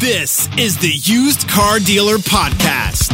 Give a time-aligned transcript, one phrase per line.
[0.00, 3.12] This is the Used Car Dealer Podcast.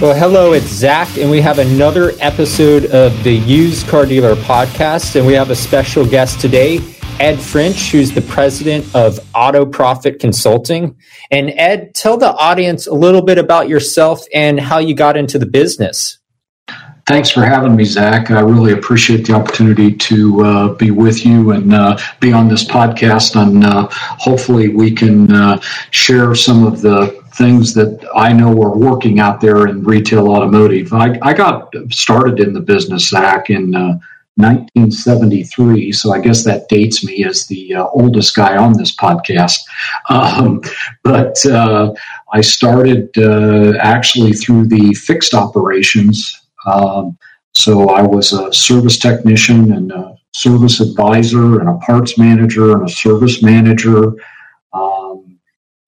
[0.00, 5.16] Well, hello, it's Zach, and we have another episode of the Used Car Dealer Podcast.
[5.16, 6.78] And we have a special guest today,
[7.18, 10.96] Ed French, who's the president of Auto Profit Consulting.
[11.32, 15.40] And Ed, tell the audience a little bit about yourself and how you got into
[15.40, 16.18] the business.
[17.08, 18.30] Thanks for having me, Zach.
[18.30, 22.64] I really appreciate the opportunity to uh, be with you and uh, be on this
[22.64, 23.34] podcast.
[23.34, 25.58] And uh, hopefully, we can uh,
[25.90, 30.92] share some of the things that I know are working out there in retail automotive.
[30.92, 35.88] I, I got started in the business, Zach, in 1973.
[35.88, 39.60] Uh, so I guess that dates me as the uh, oldest guy on this podcast.
[40.10, 40.62] Um,
[41.04, 41.36] but
[42.32, 43.16] I started
[43.78, 47.18] actually through the fixed operations um,
[47.54, 52.88] so I was a service technician and a service advisor and a parts manager and
[52.88, 54.12] a service manager.
[54.72, 55.38] Um,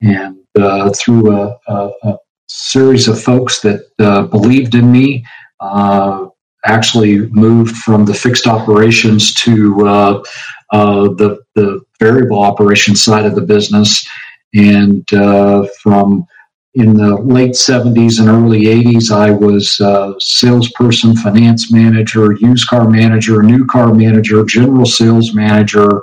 [0.02, 2.18] and uh, through a, a, a,
[2.52, 5.24] series of folks that uh, believed in me,
[5.60, 6.26] uh,
[6.64, 10.22] actually moved from the fixed operations to uh,
[10.72, 14.06] uh, the, the variable operations side of the business.
[14.52, 16.26] And uh, from
[16.74, 22.88] in the late 70s and early 80s, I was a salesperson, finance manager, used car
[22.88, 26.02] manager, new car manager, general sales manager.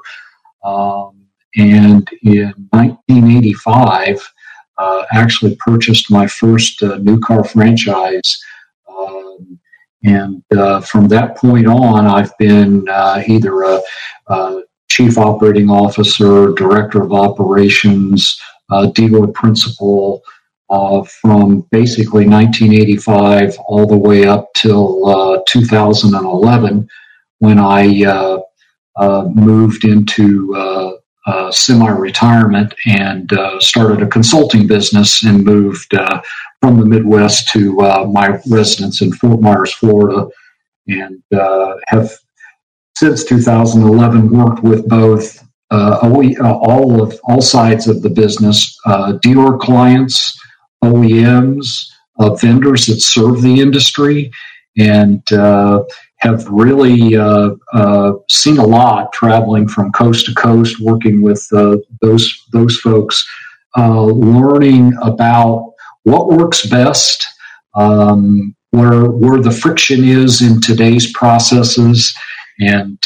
[0.64, 4.34] Um, and in 1985,
[4.78, 8.44] uh, actually purchased my first uh, new car franchise.
[8.90, 9.60] Um,
[10.04, 13.82] and uh, from that point on, I've been uh, either a,
[14.28, 18.42] a, chief operating officer, director of operations,
[18.94, 20.24] dealer principal,
[20.70, 26.88] uh, from basically 1985 all the way up till uh, 2011
[27.40, 28.40] when I uh,
[28.98, 30.92] uh moved into uh,
[31.28, 35.94] uh, semi retirement and started a consulting business and moved
[36.62, 37.76] from the Midwest to
[38.12, 40.28] my residence in Fort Myers, Florida,
[40.88, 41.22] and
[41.88, 42.12] have
[42.96, 48.80] since 2011 worked with both all of all sides of the business,
[49.22, 50.40] dealer clients,
[50.84, 51.90] OEMs,
[52.20, 54.32] uh, vendors that serve the industry,
[54.78, 55.84] and uh,
[56.18, 61.78] have really uh, uh, seen a lot traveling from coast to coast, working with uh,
[62.02, 63.28] those those folks,
[63.76, 65.74] learning about
[66.04, 67.26] what works best,
[67.76, 72.14] um, where where the friction is in today's processes,
[72.60, 72.98] and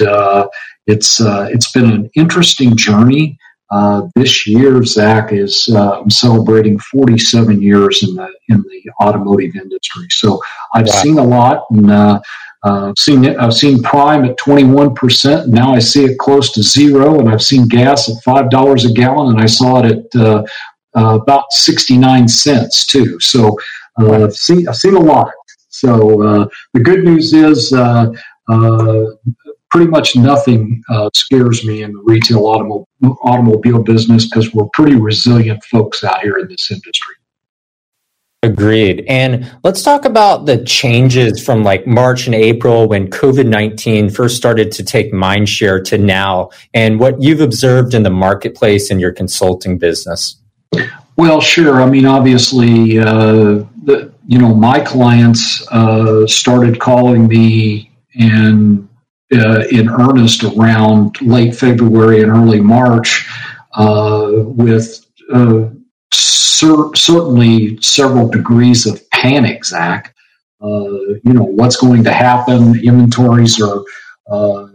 [0.87, 3.37] it's it's been an interesting journey.
[3.71, 10.07] Uh, this year, Zach is uh, celebrating 47 years in the in the automotive industry.
[10.09, 10.41] So
[10.75, 11.01] I've wow.
[11.01, 12.21] seen a lot, and uh,
[12.63, 13.37] uh seen it.
[13.37, 15.47] I've seen Prime at 21 percent.
[15.47, 18.91] Now I see it close to zero, and I've seen gas at five dollars a
[18.91, 20.43] gallon, and I saw it at uh,
[20.93, 23.17] uh, about 69 cents too.
[23.21, 23.57] So
[23.97, 25.31] I've seen I've seen a lot.
[25.69, 27.71] So the good news is
[29.71, 32.85] pretty much nothing uh, scares me in the retail automo-
[33.23, 37.15] automobile business because we're pretty resilient folks out here in this industry.
[38.43, 39.05] Agreed.
[39.07, 44.35] And let's talk about the changes from like March and April when COVID 19 first
[44.35, 48.99] started to take mind share to now and what you've observed in the marketplace in
[48.99, 50.37] your consulting business.
[51.17, 51.83] Well, sure.
[51.83, 58.89] I mean, obviously, uh, the, you know, my clients uh, started calling me and
[59.33, 63.27] uh, in earnest around late February and early March,
[63.73, 65.69] uh, with uh,
[66.13, 70.15] cer- certainly several degrees of panic, Zach.
[70.61, 72.79] Uh, you know, what's going to happen?
[72.83, 73.83] Inventories are,
[74.29, 74.67] uh,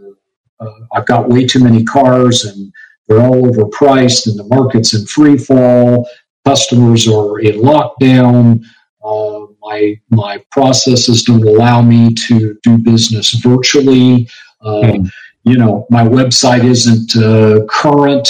[0.59, 2.73] uh, I've got way too many cars and
[3.07, 6.09] they're all overpriced and the market's in free fall.
[6.45, 8.63] Customers are in lockdown.
[9.61, 14.29] my my processes don't allow me to do business virtually.
[14.61, 15.09] Um,
[15.43, 18.27] you know, my website isn't uh, current.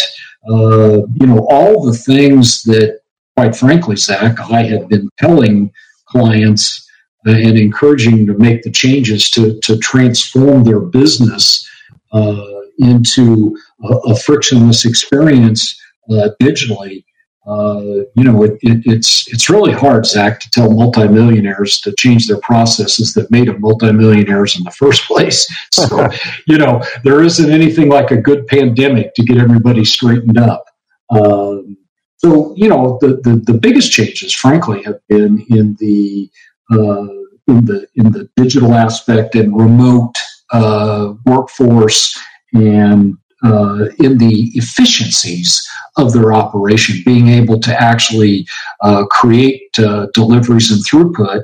[0.49, 2.99] Uh, you know, all the things that,
[3.35, 5.71] quite frankly, Zach, I have been telling
[6.05, 6.87] clients
[7.25, 11.67] uh, and encouraging to make the changes to, to transform their business
[12.13, 12.45] uh,
[12.79, 15.77] into a, a, frictionless experience
[16.11, 17.03] uh, digitally
[17.47, 22.27] uh, you know, it, it, it's it's really hard, Zach, to tell multimillionaires to change
[22.27, 25.47] their processes that made them multimillionaires in the first place.
[25.71, 26.09] So,
[26.47, 30.65] you know, there isn't anything like a good pandemic to get everybody straightened up.
[31.11, 31.77] Um,
[32.17, 36.29] so, you know, the, the, the biggest changes, frankly, have been in the
[36.71, 37.07] uh,
[37.47, 40.15] in the in the digital aspect and remote
[40.51, 42.17] uh, workforce
[42.53, 45.67] and uh, in the efficiencies
[45.97, 48.47] of their operation, being able to actually
[48.81, 51.43] uh, create uh, deliveries and throughput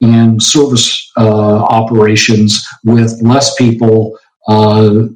[0.00, 4.18] in service uh, operations with less people.
[4.46, 5.06] Uh,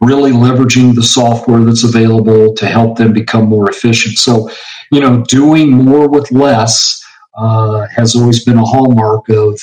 [0.00, 4.16] really leveraging the software that's available to help them become more efficient.
[4.16, 4.48] So,
[4.90, 7.04] you know, doing more with less
[7.36, 9.60] uh, has always been a hallmark of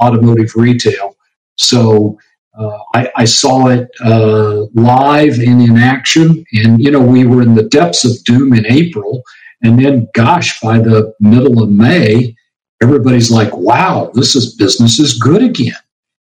[0.00, 1.14] automotive retail.
[1.56, 2.18] So,
[2.58, 6.44] uh, I, I, saw it uh, live and in action.
[6.52, 9.22] And, you know, we were in the depths of doom in April.
[9.62, 12.36] And then, gosh, by the middle of May,
[12.82, 15.74] everybody's like, wow, this is business is good again.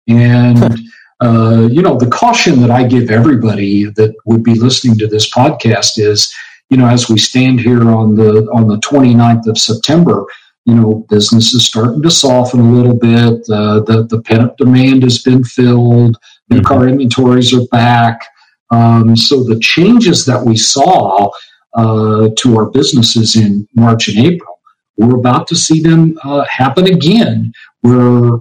[0.07, 0.81] And,
[1.21, 5.29] uh, you know, the caution that I give everybody that would be listening to this
[5.31, 6.33] podcast is,
[6.69, 10.25] you know, as we stand here on the on the 29th of September,
[10.65, 13.41] you know, business is starting to soften a little bit.
[13.51, 16.17] Uh, the the pent up demand has been filled.
[16.51, 16.67] New mm-hmm.
[16.67, 18.25] car inventories are back.
[18.71, 21.31] Um, so the changes that we saw
[21.75, 24.61] uh, to our businesses in March and April,
[24.97, 27.53] we're about to see them uh, happen again.
[27.81, 28.39] Where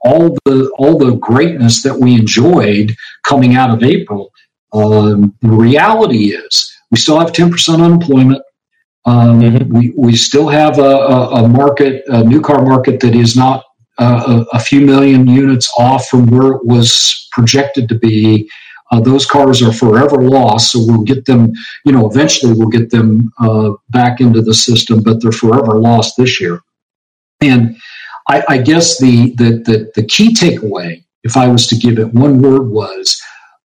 [0.00, 2.94] all the all the greatness that we enjoyed
[3.24, 4.30] coming out of April,
[4.74, 8.42] um, the reality is we still have ten percent unemployment.
[9.06, 9.72] Um, mm-hmm.
[9.72, 13.64] we, we still have a, a, a, market, a new car market that is not
[13.98, 18.50] uh, a, a, few million units off from where it was projected to be.
[18.90, 21.52] Uh, those cars are forever lost, so we'll get them,
[21.84, 26.16] you know, eventually we'll get them uh, back into the system, but they're forever lost
[26.16, 26.60] this year.
[27.40, 27.76] And
[28.28, 32.12] I, I guess the, the, the, the, key takeaway, if I was to give it
[32.12, 33.20] one word, was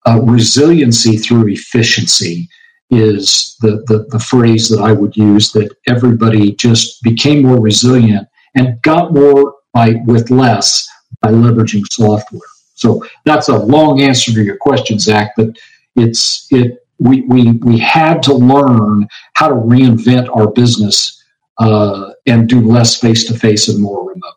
[0.07, 2.47] uh, resiliency through efficiency
[2.91, 8.27] is the, the, the phrase that I would use that everybody just became more resilient
[8.55, 10.88] and got more by with less
[11.21, 12.41] by leveraging software.
[12.75, 15.57] So that's a long answer to your question, Zach, but
[15.95, 21.23] it's it we we we had to learn how to reinvent our business
[21.59, 24.33] uh, and do less face to face and more remote.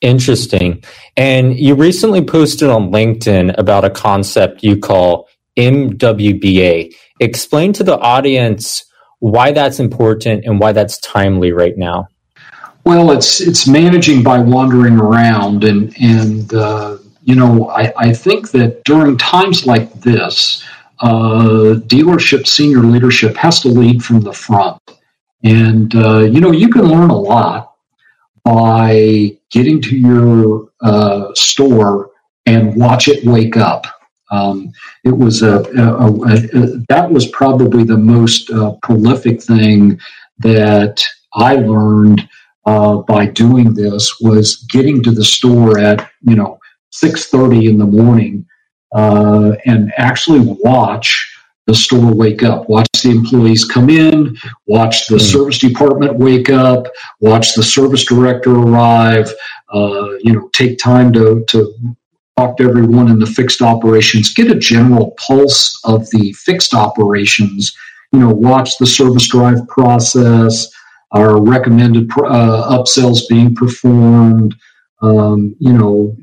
[0.00, 0.84] Interesting.
[1.16, 6.94] And you recently posted on LinkedIn about a concept you call MWBA.
[7.20, 8.84] Explain to the audience
[9.20, 12.08] why that's important and why that's timely right now.
[12.84, 18.50] Well, it's it's managing by wandering around, and and uh, you know I, I think
[18.50, 20.62] that during times like this,
[21.00, 24.82] uh, dealership senior leadership has to lead from the front,
[25.42, 27.74] and uh, you know you can learn a lot
[28.44, 32.10] by getting to your uh, store
[32.44, 33.86] and watch it wake up.
[34.34, 34.72] Um,
[35.04, 36.36] it was a, a, a,
[36.88, 39.98] that was probably the most uh, prolific thing
[40.38, 41.04] that
[41.34, 42.28] I learned
[42.66, 46.58] uh, by doing this was getting to the store at you know
[46.90, 48.46] six thirty in the morning
[48.94, 51.30] uh, and actually watch
[51.66, 54.36] the store wake up, watch the employees come in,
[54.66, 55.32] watch the mm.
[55.32, 56.86] service department wake up,
[57.20, 59.32] watch the service director arrive.
[59.72, 61.74] Uh, you know, take time to to
[62.36, 67.76] talk to everyone in the fixed operations, get a general pulse of the fixed operations,
[68.12, 70.68] you know, watch the service drive process,
[71.12, 74.54] our recommended uh, upsells being performed.
[75.00, 76.16] Um, you know,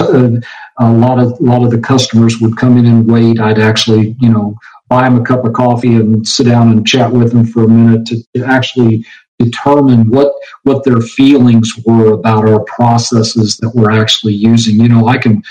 [0.00, 0.30] uh,
[0.78, 3.38] a lot of a lot of the customers would come in and wait.
[3.38, 4.56] I'd actually, you know,
[4.88, 7.68] buy them a cup of coffee and sit down and chat with them for a
[7.68, 9.04] minute to, to actually
[9.38, 10.32] determine what
[10.64, 14.80] what their feelings were about our processes that we're actually using.
[14.80, 15.42] You know, I can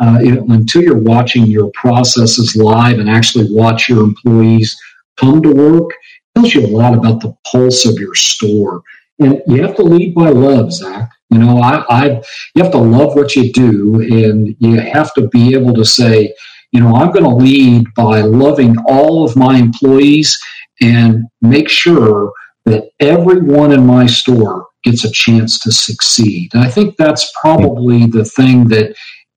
[0.00, 4.76] uh, until you're watching your processes live and actually watch your employees
[5.16, 5.90] come to work,
[6.34, 8.82] tells you a lot about the pulse of your store.
[9.20, 11.10] And you have to lead by love, Zach.
[11.30, 12.22] You know, I, I
[12.54, 16.34] you have to love what you do, and you have to be able to say,
[16.72, 20.38] you know, I'm going to lead by loving all of my employees
[20.80, 22.32] and make sure
[22.64, 26.50] that everyone in my store gets a chance to succeed.
[26.54, 28.94] And I think that's probably the thing that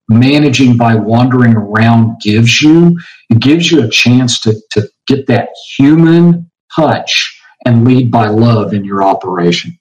[0.08, 2.98] managing by wandering around gives you.
[3.30, 8.72] It gives you a chance to, to get that human touch and lead by love
[8.72, 9.78] in your operation.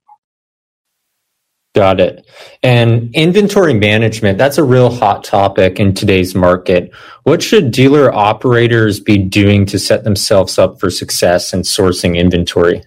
[1.76, 2.26] Got it.
[2.64, 6.92] And inventory management, that's a real hot topic in today's market.
[7.22, 12.84] What should dealer operators be doing to set themselves up for success in sourcing inventory?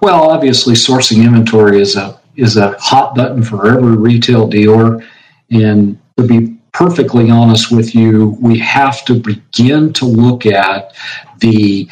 [0.00, 5.02] Well, obviously, sourcing inventory is a is a hot button for every retail dealer.
[5.50, 10.94] And to be perfectly honest with you, we have to begin to look at
[11.38, 11.88] the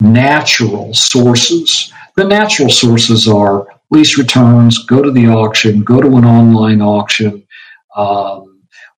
[0.00, 1.92] unnatural sources.
[2.16, 7.46] The natural sources are lease returns, go to the auction, go to an online auction,
[7.96, 8.55] um,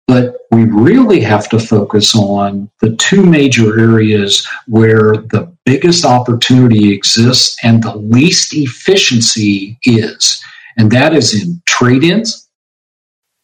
[0.07, 6.93] But we really have to focus on the two major areas where the biggest opportunity
[6.93, 10.41] exists and the least efficiency is.
[10.77, 12.47] And that is in trade ins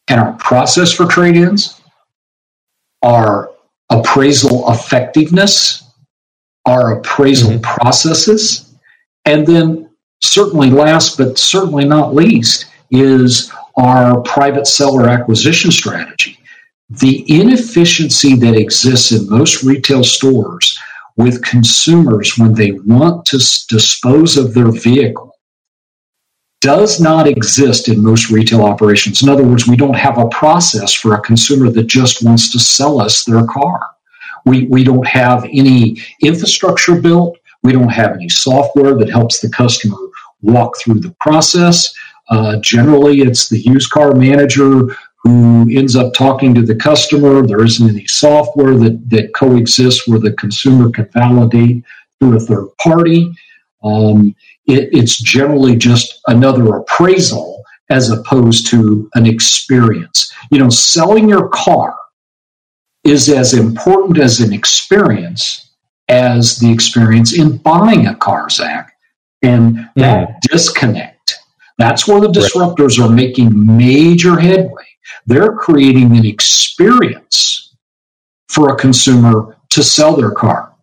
[0.08, 1.80] and our process for trade ins,
[3.02, 3.50] our
[3.90, 5.84] appraisal effectiveness,
[6.66, 7.60] our appraisal mm-hmm.
[7.60, 8.74] processes,
[9.24, 9.90] and then
[10.22, 16.38] certainly last but certainly not least is our private seller acquisition strategy.
[16.90, 20.78] The inefficiency that exists in most retail stores
[21.16, 23.38] with consumers when they want to
[23.68, 25.34] dispose of their vehicle
[26.60, 29.22] does not exist in most retail operations.
[29.22, 32.58] In other words, we don't have a process for a consumer that just wants to
[32.58, 33.80] sell us their car.
[34.46, 37.38] We, we don't have any infrastructure built.
[37.62, 39.96] We don't have any software that helps the customer
[40.40, 41.94] walk through the process.
[42.30, 47.44] Uh, generally, it's the used car manager who ends up talking to the customer.
[47.44, 51.82] There isn't any software that, that coexists where the consumer can validate
[52.18, 53.32] through a third party.
[53.82, 54.34] Um,
[54.66, 60.32] it, it's generally just another appraisal as opposed to an experience.
[60.50, 61.96] You know, selling your car
[63.02, 65.72] is as important as an experience
[66.08, 68.92] as the experience in buying a car, Zach.
[69.42, 70.40] And that mm.
[70.42, 71.36] disconnect,
[71.76, 74.84] that's where the disruptors are making major headway.
[75.26, 77.76] They're creating an experience
[78.48, 80.74] for a consumer to sell their car.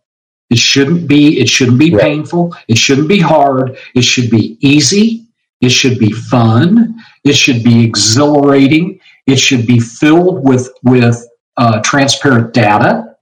[0.49, 2.01] It shouldn't be, it shouldn't be right.
[2.01, 2.55] painful.
[2.67, 3.77] It shouldn't be hard.
[3.95, 5.25] It should be easy.
[5.61, 6.99] It should be fun.
[7.23, 8.99] It should be exhilarating.
[9.27, 11.25] It should be filled with, with
[11.55, 13.15] uh, transparent data.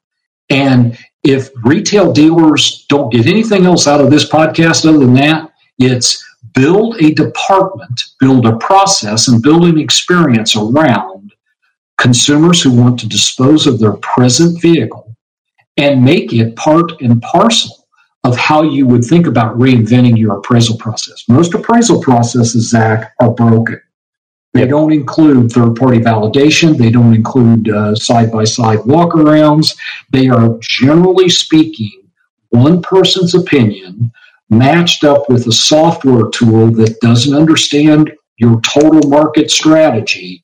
[0.50, 5.51] And if retail dealers don't get anything else out of this podcast other than that,
[5.77, 11.34] it's build a department, build a process, and build an experience around
[11.98, 15.15] consumers who want to dispose of their present vehicle
[15.77, 17.88] and make it part and parcel
[18.24, 21.24] of how you would think about reinventing your appraisal process.
[21.29, 23.82] Most appraisal processes, Zach, are broken.
[24.53, 26.77] They don't include third party validation.
[26.77, 29.77] They don't include side by side walkarounds.
[30.12, 32.01] They are generally speaking
[32.50, 34.12] one person's opinion
[34.50, 40.44] matched up with a software tool that doesn't understand your total market strategy.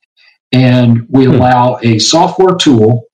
[0.51, 1.33] And we hmm.
[1.33, 3.05] allow a software tool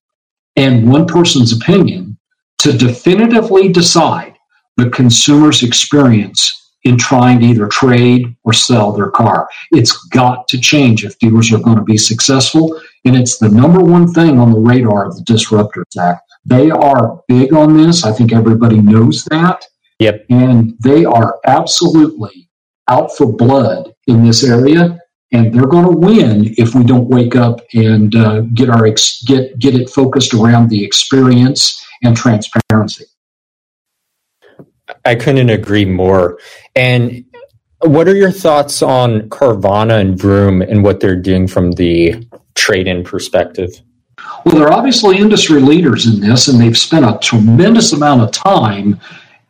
[0.56, 2.18] and one person's opinion
[2.58, 4.36] to definitively decide
[4.76, 9.48] the consumer's experience in trying to either trade or sell their car.
[9.70, 12.80] It's got to change if dealers are going to be successful.
[13.04, 16.20] And it's the number one thing on the radar of the Disruptors Zach.
[16.44, 18.04] They are big on this.
[18.04, 19.64] I think everybody knows that.
[20.02, 20.26] Yep.
[20.30, 22.48] And they are absolutely
[22.88, 24.98] out for blood in this area
[25.32, 29.22] and they're going to win if we don't wake up and uh, get our ex-
[29.22, 33.06] get get it focused around the experience and transparency.
[35.04, 36.38] I couldn't agree more.
[36.76, 37.24] And
[37.80, 43.02] what are your thoughts on Carvana and Vroom and what they're doing from the trade-in
[43.02, 43.80] perspective?
[44.44, 49.00] Well, they're obviously industry leaders in this, and they've spent a tremendous amount of time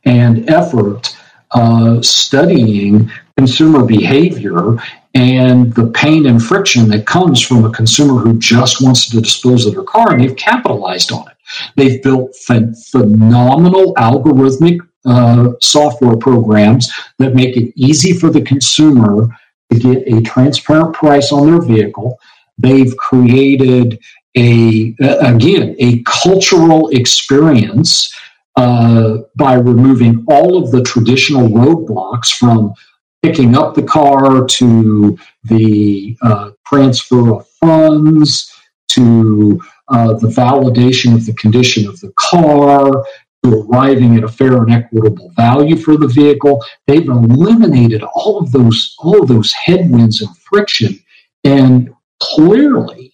[0.04, 1.16] and effort
[1.52, 4.76] uh, studying consumer behavior
[5.14, 9.66] and the pain and friction that comes from a consumer who just wants to dispose
[9.66, 11.36] of their car, and they've capitalized on it.
[11.76, 19.28] They've built ph- phenomenal algorithmic uh, software programs that make it easy for the consumer
[19.70, 22.18] to get a transparent price on their vehicle.
[22.58, 23.98] They've created
[24.34, 28.14] a again a cultural experience
[28.56, 32.74] uh, by removing all of the traditional roadblocks from
[33.22, 38.52] picking up the car to the uh, transfer of funds
[38.88, 43.04] to uh, the validation of the condition of the car
[43.44, 46.64] to arriving at a fair and equitable value for the vehicle.
[46.86, 50.98] They've eliminated all of those all of those headwinds and friction,
[51.44, 53.11] and clearly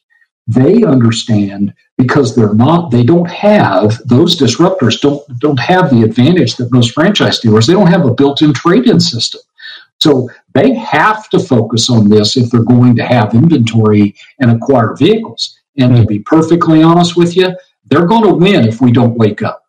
[0.48, 6.56] they understand because they're not they don't have those disruptors don't don't have the advantage
[6.56, 9.40] that most franchise dealers they don't have a built-in trade-in system
[10.00, 14.94] so they have to focus on this if they're going to have inventory and acquire
[14.94, 15.58] vehicles.
[15.76, 19.42] And to be perfectly honest with you, they're going to win if we don't wake
[19.42, 19.64] up.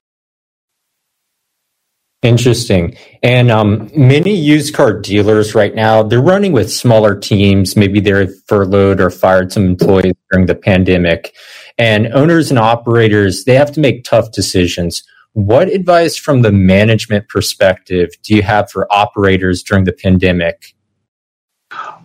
[2.22, 2.98] Interesting.
[3.24, 7.78] And um, many used car dealers right now, they're running with smaller teams.
[7.78, 11.34] Maybe they're furloughed or fired some employees during the pandemic.
[11.78, 15.02] And owners and operators, they have to make tough decisions.
[15.32, 20.74] What advice from the management perspective do you have for operators during the pandemic?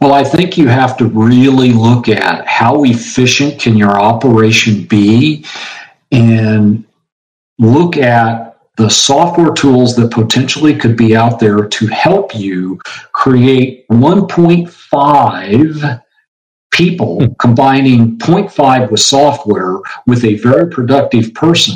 [0.00, 5.44] Well, I think you have to really look at how efficient can your operation be
[6.12, 6.84] and
[7.58, 12.80] look at the software tools that potentially could be out there to help you
[13.12, 16.02] create 1.5
[16.72, 17.32] people hmm.
[17.38, 21.74] combining 0.5 with software with a very productive person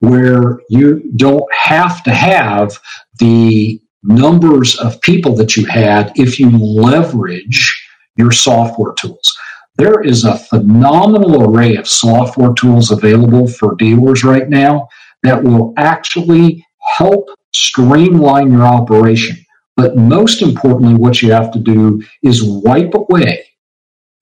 [0.00, 2.78] where you don't have to have
[3.18, 7.82] the numbers of people that you had if you leverage
[8.16, 9.36] your software tools.
[9.76, 14.88] There is a phenomenal array of software tools available for dealers right now
[15.26, 16.64] that will actually
[16.96, 19.36] help streamline your operation.
[19.76, 23.46] But most importantly, what you have to do is wipe away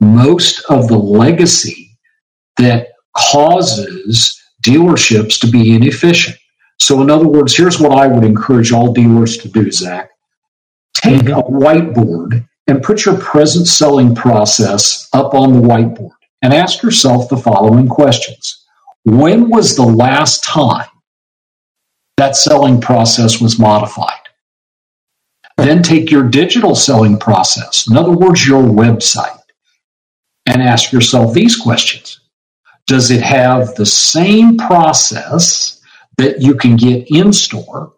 [0.00, 1.96] most of the legacy
[2.58, 6.37] that causes dealerships to be inefficient.
[6.80, 10.11] So, in other words, here's what I would encourage all dealers to do, Zach.
[10.94, 16.11] Take a whiteboard and put your present selling process up on the whiteboard
[16.42, 18.64] and ask yourself the following questions
[19.04, 20.88] When was the last time
[22.16, 24.21] that selling process was modified?
[25.56, 29.40] Then take your digital selling process, in other words, your website,
[30.47, 32.21] and ask yourself these questions
[32.87, 35.80] Does it have the same process
[36.18, 37.92] that you can get in store?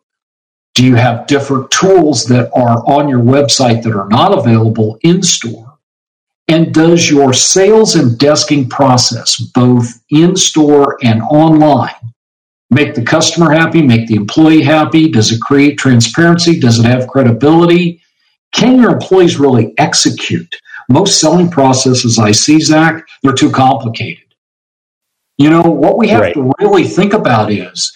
[0.74, 5.22] Do you have different tools that are on your website that are not available in
[5.22, 5.78] store?
[6.48, 11.94] And does your sales and desking process, both in store and online,
[12.70, 15.10] make the customer happy, make the employee happy?
[15.10, 16.58] Does it create transparency?
[16.58, 18.02] Does it have credibility?
[18.52, 20.56] Can your employees really execute?
[20.88, 24.24] Most selling processes I see, Zach, they're too complicated.
[25.38, 26.34] You know, what we have right.
[26.34, 27.92] to really think about is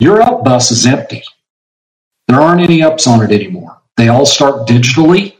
[0.00, 1.22] your up bus is empty.
[2.26, 3.80] There aren't any ups on it anymore.
[3.96, 5.36] They all start digitally.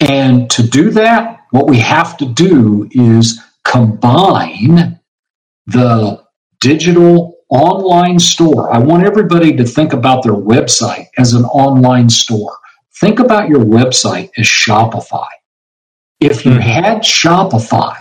[0.00, 5.00] And to do that, what we have to do is combine
[5.66, 6.23] the
[6.64, 8.72] digital online store.
[8.72, 12.56] I want everybody to think about their website as an online store.
[13.00, 15.28] Think about your website as Shopify.
[16.20, 16.60] If you hmm.
[16.60, 17.96] had Shopify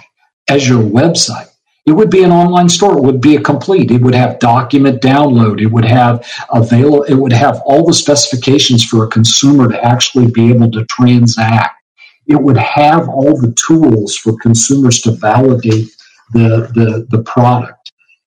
[0.49, 1.49] as your website,
[1.85, 2.97] it would be an online store.
[2.97, 3.91] It would be a complete.
[3.91, 5.61] It would have document download.
[5.61, 7.03] It would have avail.
[7.03, 11.81] It would have all the specifications for a consumer to actually be able to transact.
[12.27, 15.89] It would have all the tools for consumers to validate
[16.31, 17.82] the the, the product.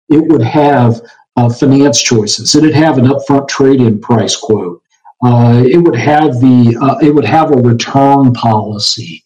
[0.08, 1.00] It would have
[1.36, 2.54] uh, finance choices.
[2.54, 4.82] It would have an upfront trade-in price quote.
[5.24, 6.76] Uh, it would have the.
[6.80, 9.24] Uh, it would have a return policy.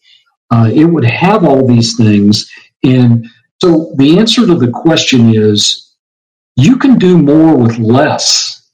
[0.49, 2.49] Uh, it would have all these things
[2.83, 3.27] and
[3.61, 5.95] so the answer to the question is
[6.55, 8.69] you can do more with less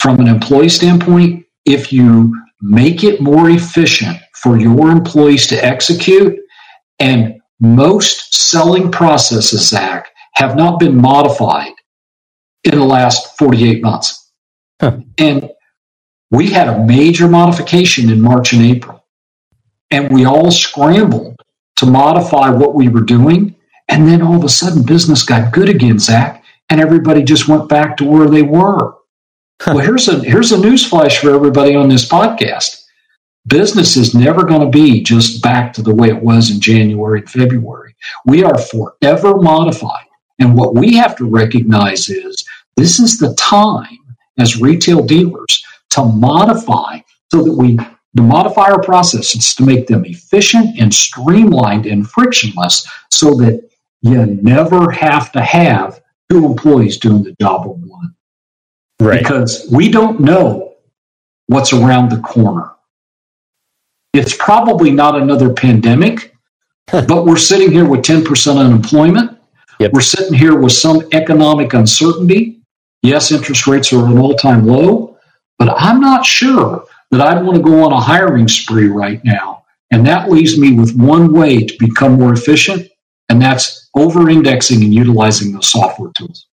[0.00, 6.38] from an employee standpoint if you make it more efficient for your employees to execute.
[6.98, 11.72] And most selling processes, Zach, have not been modified
[12.64, 14.30] in the last 48 months.
[14.80, 14.98] Huh.
[15.18, 15.50] And
[16.30, 19.04] we had a major modification in March and April.
[19.90, 21.40] And we all scrambled
[21.76, 23.56] to modify what we were doing
[23.88, 27.68] and then all of a sudden, business got good again, Zach, and everybody just went
[27.68, 28.94] back to where they were.
[29.66, 32.82] well, here's a here's a news flash for everybody on this podcast.
[33.46, 37.20] Business is never going to be just back to the way it was in January
[37.20, 37.94] and February.
[38.24, 40.06] We are forever modified.
[40.38, 42.44] And what we have to recognize is
[42.76, 43.98] this is the time
[44.38, 47.00] as retail dealers to modify
[47.32, 47.76] so that we
[48.16, 53.68] to modify our processes to make them efficient and streamlined and frictionless so that
[54.00, 58.14] you never have to have two employees doing the job of one.
[59.00, 59.18] Right.
[59.18, 60.76] Because we don't know
[61.48, 62.72] what's around the corner.
[64.14, 66.34] It's probably not another pandemic,
[66.90, 69.35] but we're sitting here with 10% unemployment.
[69.78, 69.92] Yep.
[69.92, 72.60] We're sitting here with some economic uncertainty.
[73.02, 75.18] Yes, interest rates are at an all time low,
[75.58, 79.64] but I'm not sure that I'd want to go on a hiring spree right now.
[79.92, 82.88] And that leaves me with one way to become more efficient,
[83.28, 86.46] and that's over indexing and utilizing those software tools.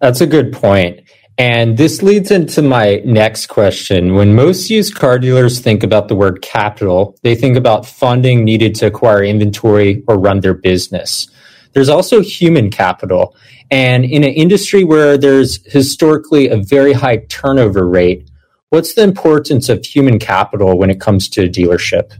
[0.00, 1.00] That's a good point.
[1.38, 4.14] And this leads into my next question.
[4.14, 8.74] When most used car dealers think about the word capital, they think about funding needed
[8.76, 11.28] to acquire inventory or run their business.
[11.72, 13.36] There's also human capital.
[13.70, 18.30] And in an industry where there's historically a very high turnover rate,
[18.70, 22.12] what's the importance of human capital when it comes to a dealership?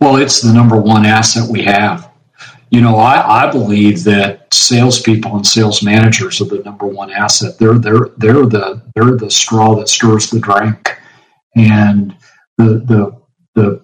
[0.00, 2.10] Well, it's the number one asset we have.
[2.70, 7.58] You know, I, I believe that salespeople and sales managers are the number one asset.
[7.58, 10.96] They're they're they're the they're the straw that stirs the drink.
[11.54, 12.16] And
[12.58, 13.22] the the
[13.54, 13.83] the,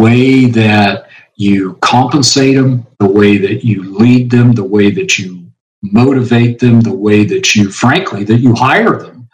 [0.00, 5.46] way that you compensate them, the way that you lead them, the way that you
[5.82, 9.28] motivate them, the way that you, frankly, that you hire them.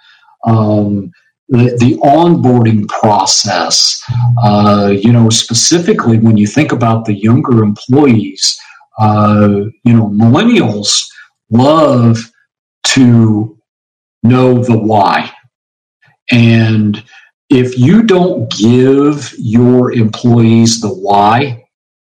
[0.46, 1.12] Um,
[1.48, 4.02] the, the, onboarding process,
[4.42, 8.58] uh, you know, specifically when you think about the younger employees,
[8.98, 11.08] uh, you know, millennials
[11.50, 12.18] love
[12.84, 13.58] to
[14.22, 15.30] know the why.
[16.32, 17.02] And
[17.48, 21.64] if you don't give your employees the why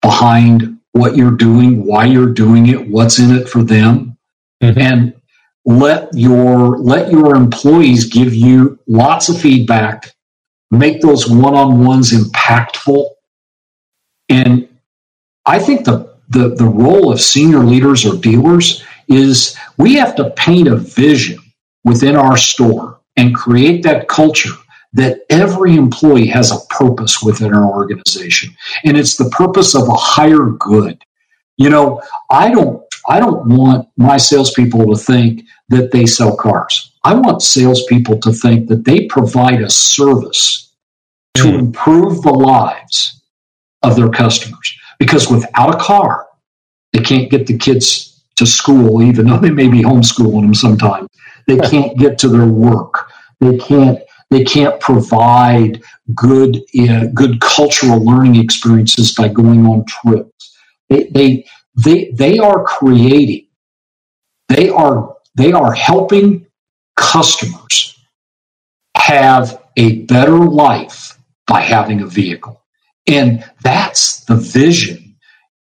[0.01, 4.17] behind what you're doing, why you're doing it, what's in it for them,
[4.61, 4.79] mm-hmm.
[4.79, 5.13] and
[5.65, 10.13] let your let your employees give you lots of feedback,
[10.69, 13.09] make those one-on-ones impactful.
[14.29, 14.67] And
[15.45, 20.29] I think the the, the role of senior leaders or dealers is we have to
[20.31, 21.39] paint a vision
[21.83, 24.53] within our store and create that culture
[24.93, 28.55] that every employee has a purpose within our organization.
[28.83, 31.03] And it's the purpose of a higher good.
[31.57, 36.91] You know i don't i don't want my salespeople to think that they sell cars.
[37.03, 40.71] I want salespeople to think that they provide a service
[41.35, 41.59] to mm.
[41.59, 43.21] improve the lives
[43.81, 44.77] of their customers.
[44.99, 46.27] Because without a car
[46.91, 51.07] they can't get the kids to school even though they may be homeschooling them sometimes
[51.47, 53.11] they can't get to their work.
[53.39, 55.81] They can't they can't provide
[56.15, 60.57] good uh, good cultural learning experiences by going on trips.
[60.89, 63.47] They, they they they are creating.
[64.49, 66.45] They are they are helping
[66.95, 67.99] customers
[68.95, 72.61] have a better life by having a vehicle.
[73.07, 75.15] And that's the vision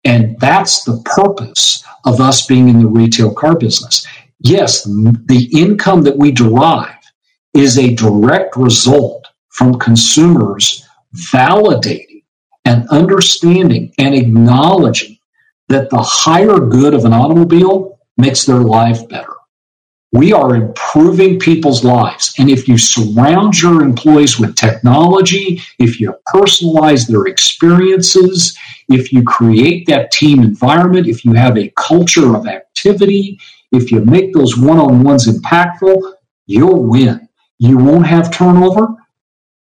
[0.05, 4.07] and that's the purpose of us being in the retail car business.
[4.41, 6.97] Yes, the income that we derive
[7.55, 12.23] is a direct result from consumers validating
[12.65, 15.19] and understanding and acknowledging
[15.69, 19.35] that the higher good of an automobile makes their life better.
[20.13, 22.35] We are improving people's lives.
[22.39, 28.57] And if you surround your employees with technology, if you personalize their experiences,
[28.91, 33.41] if you create that team environment, if you have a culture of activity,
[33.73, 36.13] if you make those one on ones impactful,
[36.47, 37.27] you'll win.
[37.63, 38.89] You won't have turnover,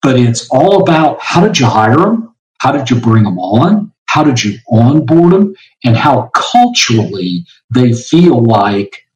[0.03, 2.35] but it's all about how did you hire them?
[2.59, 3.91] How did you bring them on?
[4.05, 5.55] How did you onboard them?
[5.85, 9.07] And how culturally they feel like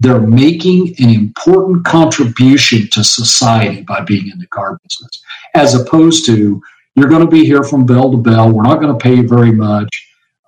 [0.00, 5.22] they're making an important contribution to society by being in the car business,
[5.54, 6.60] as opposed to
[6.96, 8.52] you're going to be here from bell to bell.
[8.52, 9.88] We're not going to pay you very much.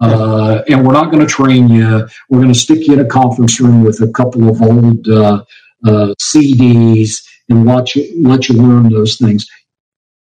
[0.02, 2.06] Uh, and we're not going to train you.
[2.28, 5.44] We're going to stick you in a conference room with a couple of old uh,
[5.86, 9.46] uh, CDs and let you, let you learn those things.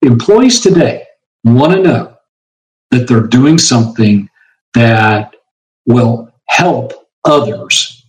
[0.01, 1.05] Employees today
[1.43, 2.17] want to know
[2.91, 4.29] that they're doing something
[4.73, 5.35] that
[5.85, 6.93] will help
[7.25, 8.07] others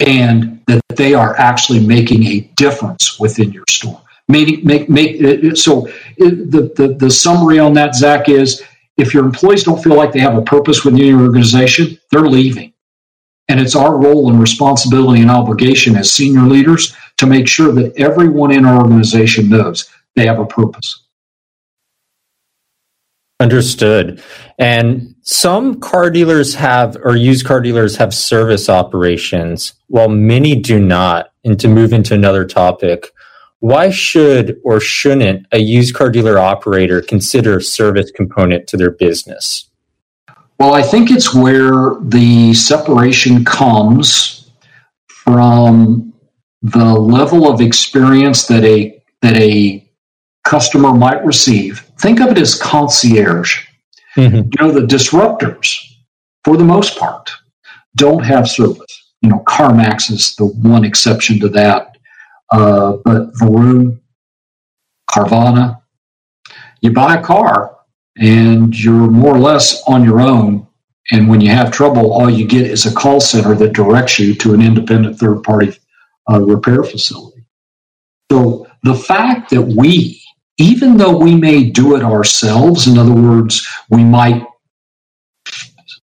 [0.00, 4.00] and that they are actually making a difference within your store.
[4.28, 5.82] Make, make, make, so
[6.18, 8.62] the, the, the summary on that, Zach, is
[8.96, 12.72] if your employees don't feel like they have a purpose within your organization, they're leaving.
[13.48, 17.96] And it's our role and responsibility and obligation as senior leaders to make sure that
[17.98, 21.02] everyone in our organization knows they have a purpose.
[23.38, 24.22] Understood.
[24.58, 30.80] And some car dealers have, or used car dealers have service operations, while many do
[30.80, 31.32] not.
[31.44, 33.12] And to move into another topic,
[33.60, 38.90] why should or shouldn't a used car dealer operator consider a service component to their
[38.90, 39.68] business?
[40.58, 44.50] Well, I think it's where the separation comes
[45.08, 46.14] from
[46.62, 49.86] the level of experience that a that a
[50.44, 51.80] customer might receive.
[51.98, 53.66] Think of it as concierge.
[54.16, 54.36] Mm-hmm.
[54.36, 55.76] You know, the disruptors,
[56.44, 57.30] for the most part,
[57.96, 59.12] don't have service.
[59.22, 61.96] You know, CarMax is the one exception to that.
[62.52, 64.00] Uh, but Vroom,
[65.10, 65.82] Carvana,
[66.80, 67.76] you buy a car
[68.16, 70.66] and you're more or less on your own.
[71.12, 74.34] And when you have trouble, all you get is a call center that directs you
[74.36, 75.76] to an independent third party
[76.30, 77.44] uh, repair facility.
[78.30, 80.22] So the fact that we,
[80.58, 84.44] even though we may do it ourselves, in other words, we might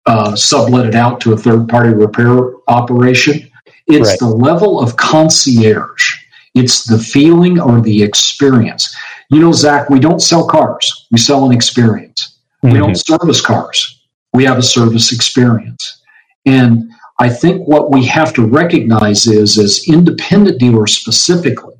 [0.05, 3.49] uh, sublet it out to a third party repair operation,
[3.87, 4.19] it's right.
[4.19, 6.15] the level of concierge.
[6.55, 8.95] It's the feeling or the experience.
[9.29, 12.39] You know, Zach, we don't sell cars, we sell an experience.
[12.63, 12.73] Mm-hmm.
[12.73, 14.01] We don't service cars,
[14.33, 16.01] we have a service experience.
[16.45, 21.75] And I think what we have to recognize is, as independent dealers specifically,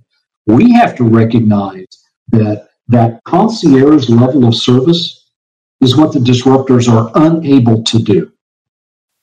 [0.46, 1.88] we have to recognize
[2.30, 5.32] that that concierge level of service
[5.80, 8.32] is what the disruptors are unable to do.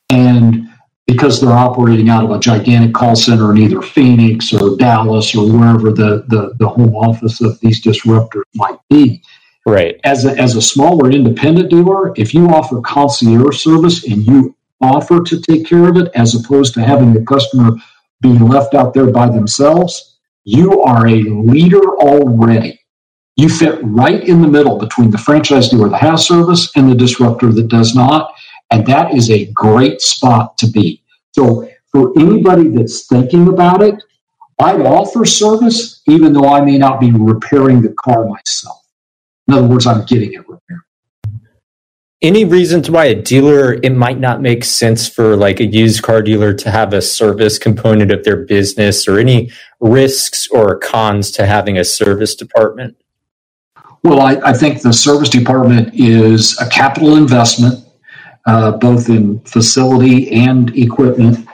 [0.09, 0.69] And
[1.07, 5.47] because they're operating out of a gigantic call center in either Phoenix or Dallas or
[5.47, 9.23] wherever the, the, the home office of these disruptors might be.
[9.67, 10.01] Right.
[10.05, 15.23] As a, as a smaller independent dealer, if you offer concierge service and you offer
[15.23, 17.73] to take care of it as opposed to having the customer
[18.21, 22.81] be left out there by themselves, you are a leader already.
[23.37, 26.95] You fit right in the middle between the franchise dealer that has service and the
[26.95, 28.33] disruptor that does not.
[28.71, 31.03] And that is a great spot to be.
[31.33, 34.03] So for anybody that's thinking about it,
[34.59, 38.83] I'd offer service even though I may not be repairing the car myself.
[39.49, 40.81] In other words, I'm getting it repaired.
[42.27, 46.23] Any reasons why a dealer it might not make sense for like a used car
[46.23, 51.47] dealer to have a service component of their business or any risks or cons to
[51.47, 52.97] having a service department?
[54.03, 57.87] Well, I, I think the service department is a capital investment
[58.45, 61.47] uh, both in facility and equipment.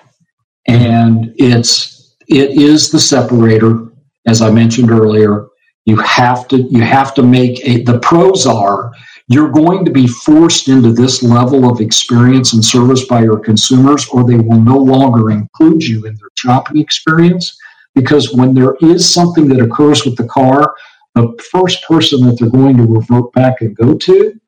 [0.68, 3.88] And it's it is the separator,
[4.26, 5.48] as I mentioned earlier.
[5.85, 8.90] You have to you have to make a, the pros are
[9.32, 14.06] you're going to be forced into this level of experience and service by your consumers,
[14.08, 17.56] or they will no longer include you in their shopping experience.
[17.94, 20.74] Because when there is something that occurs with the car,
[21.14, 24.40] the first person that they're going to revert back and go to,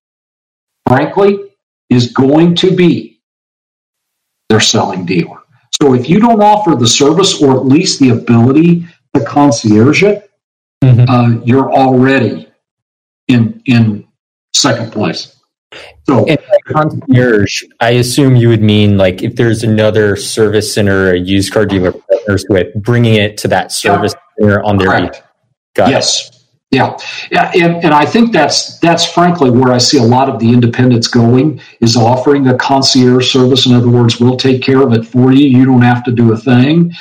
[0.89, 1.39] frankly,
[1.91, 3.21] is going to be
[4.49, 5.39] their selling dealer.
[5.83, 10.31] So if you don't offer the service or at least the ability to concierge it,
[10.83, 11.09] mm-hmm.
[11.09, 12.49] uh, you're already
[13.29, 14.04] in in
[14.55, 15.35] second place.
[16.07, 16.39] So and
[16.69, 21.67] concierge, I assume you would mean like if there's another service center, a used car
[21.67, 24.47] dealer partners with, bringing it to that service yeah.
[24.47, 25.11] center on their.
[25.75, 26.29] Got yes.
[26.29, 26.35] It.
[26.71, 26.97] Yeah,
[27.31, 30.53] yeah, and, and I think that's that's frankly where I see a lot of the
[30.53, 33.67] independents going is offering a concierge service.
[33.67, 35.47] In other words, we'll take care of it for you.
[35.47, 36.93] You don't have to do a thing,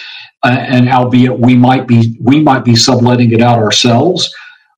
[0.43, 4.31] uh, and albeit we might be we might be subletting it out ourselves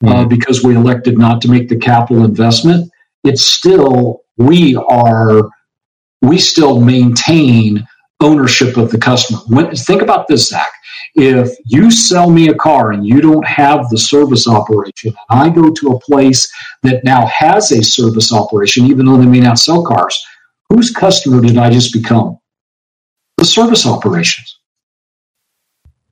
[0.04, 0.30] uh, mm-hmm.
[0.30, 2.92] because we elected not to make the capital investment.
[3.24, 5.50] It's still we are
[6.22, 7.88] we still maintain
[8.22, 9.40] ownership of the customer.
[9.48, 10.70] When, think about this, Zach
[11.16, 15.50] if you sell me a car and you don't have the service operation, and I
[15.50, 16.52] go to a place
[16.84, 20.24] that now has a service operation, even though they may not sell cars,
[20.70, 22.38] whose customer did I just become?
[23.38, 24.60] The service operations.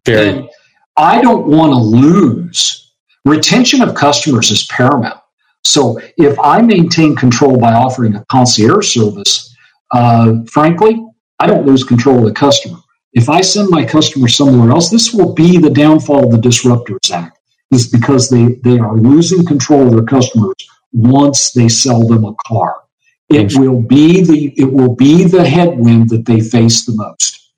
[0.06, 0.50] And
[0.96, 2.83] I don't want to lose.
[3.26, 5.20] Retention of customers is paramount.
[5.64, 9.56] So if I maintain control by offering a concierge service,
[9.92, 11.02] uh, frankly,
[11.40, 12.78] I don't lose control of the customer.
[13.14, 17.06] If I send my customer somewhere else, this will be the downfall of the Disruptors
[17.06, 17.34] Zach,
[17.72, 20.56] is because they, they are losing control of their customers
[20.92, 22.82] once they sell them a car.
[23.30, 27.52] It will be the it will be the headwind that they face the most.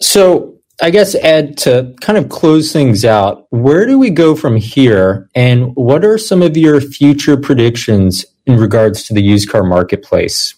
[0.00, 4.56] So I guess Ed, to kind of close things out, where do we go from
[4.56, 9.62] here, and what are some of your future predictions in regards to the used car
[9.62, 10.54] marketplace?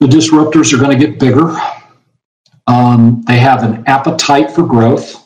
[0.00, 1.56] The disruptors are going to get bigger.
[2.66, 5.22] Um, they have an appetite for growth.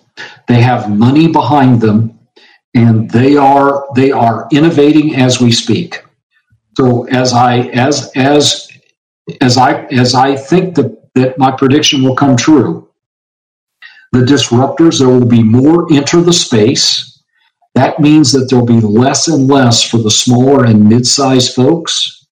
[0.49, 2.19] They have money behind them,
[2.75, 6.03] and they are they are innovating as we speak.
[6.77, 8.69] So as I as as
[9.41, 12.86] as I as I think that that my prediction will come true,
[14.13, 17.23] the disruptors there will be more enter the space.
[17.75, 22.27] That means that there'll be less and less for the smaller and mid-sized folks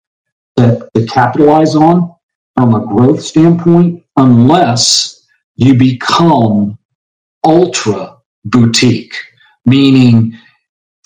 [0.56, 2.14] that to capitalize on
[2.56, 6.78] from a growth standpoint unless you become
[7.44, 9.14] ultra boutique,
[9.66, 10.36] meaning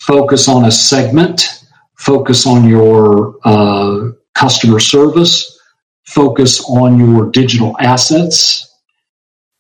[0.01, 1.65] focus on a segment,
[1.99, 5.59] focus on your uh, customer service,
[6.07, 8.68] focus on your digital assets,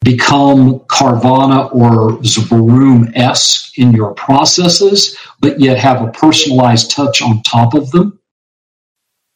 [0.03, 7.43] become Carvana or Vroom esque in your processes, but yet have a personalized touch on
[7.43, 8.19] top of them.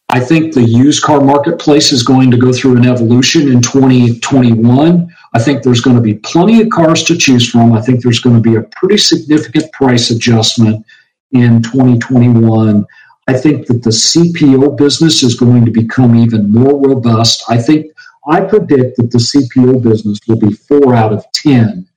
[0.09, 5.09] I think the used car marketplace is going to go through an evolution in 2021.
[5.33, 7.73] I think there's going to be plenty of cars to choose from.
[7.73, 10.85] I think there's going to be a pretty significant price adjustment
[11.31, 12.85] in 2021.
[13.27, 17.45] I think that the CPO business is going to become even more robust.
[17.49, 17.87] I think
[18.27, 21.89] I predict that the CPO business will be four out of 10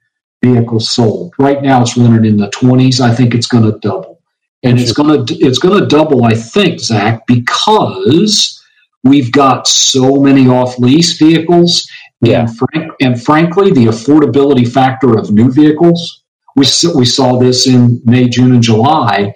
[0.43, 1.33] vehicles sold.
[1.37, 2.99] Right now it's running in the 20s.
[2.99, 4.21] I think it's going to double
[4.63, 8.63] and it's going to it's going to double, I think, Zach, because
[9.03, 11.87] we've got so many off lease vehicles.
[12.21, 12.41] Yeah.
[12.41, 16.23] And, frank, and frankly, the affordability factor of new vehicles
[16.55, 19.33] we, we saw this in May, June, and July.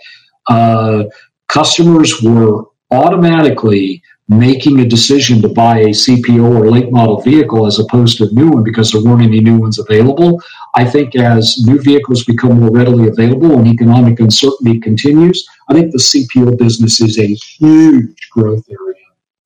[0.47, 1.03] Uh,
[1.47, 7.79] customers were automatically making a decision to buy a CPO or late model vehicle as
[7.79, 10.39] opposed to a new one because there weren't any new ones available.
[10.75, 15.91] I think as new vehicles become more readily available and economic uncertainty continues, I think
[15.91, 18.95] the CPO business is a huge growth area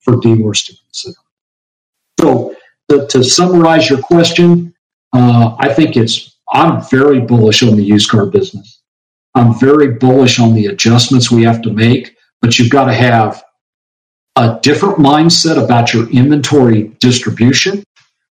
[0.00, 1.18] for dealers to consider.
[2.20, 2.54] So,
[2.90, 4.74] to, to summarize your question,
[5.14, 8.82] uh, I think it's I'm very bullish on the used car business.
[9.34, 13.42] I'm very bullish on the adjustments we have to make, but you've got to have
[14.36, 17.84] a different mindset about your inventory distribution.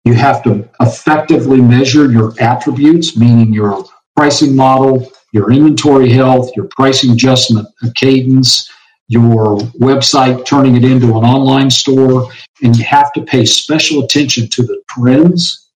[0.04, 3.85] You have to effectively measure your attributes, meaning your
[4.16, 8.70] pricing model, your inventory health, your pricing adjustment cadence,
[9.09, 12.28] your website, turning it into an online store,
[12.62, 15.70] and you have to pay special attention to the trends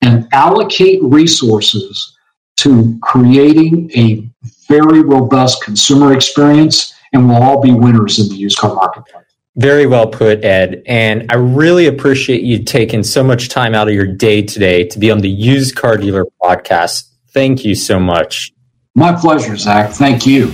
[0.00, 2.16] and allocate resources
[2.56, 4.28] to creating a
[4.68, 9.21] very robust consumer experience, and we'll all be winners in the used car marketplace.
[9.56, 10.82] Very well put, Ed.
[10.86, 14.98] And I really appreciate you taking so much time out of your day today to
[14.98, 17.10] be on the Used Car Dealer podcast.
[17.32, 18.52] Thank you so much.
[18.94, 19.90] My pleasure, Zach.
[19.90, 20.52] Thank you.